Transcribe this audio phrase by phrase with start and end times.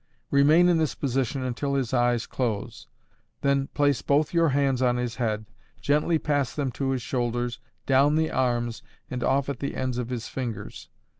[0.31, 2.87] Remain in this position until his eyes close.
[3.41, 5.45] Then place both your hands on his head,
[5.79, 10.09] gently pass them to his shoulders, down the arms, and off at the ends of
[10.09, 10.89] his fingers.